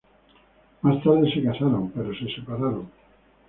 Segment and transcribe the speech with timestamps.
[0.81, 2.89] Más tarde se casaron, pero se separaron.